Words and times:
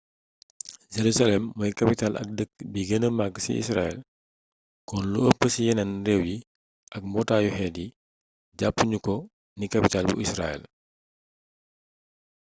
jerusalem 0.95 1.43
mooy 1.57 1.71
capital 1.79 2.13
ak 2.21 2.27
dëkk 2.37 2.53
bi 2.71 2.81
gëna 2.89 3.07
mak 3.19 3.33
ci 3.43 3.51
israel 3.63 3.97
kon 4.87 5.03
lu 5.11 5.19
ëpp 5.29 5.41
ci 5.53 5.59
yéneen 5.67 5.93
réew 6.07 6.21
yi 6.29 6.37
ak 6.95 7.01
mbootaayu 7.07 7.49
xeet 7.57 7.75
yi 7.81 7.87
jàppu 8.59 8.83
ñu 8.89 8.97
ko 9.05 9.15
ni 9.57 9.65
kapital 9.73 10.05
bu 10.09 10.15
israel 10.25 10.61